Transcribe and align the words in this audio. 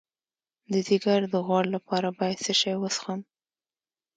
د 0.71 0.73
ځیګر 0.87 1.21
د 1.33 1.35
غوړ 1.45 1.65
لپاره 1.75 2.07
باید 2.19 2.37
څه 2.45 2.53
شی 2.59 2.73
وڅښم؟ 2.79 3.19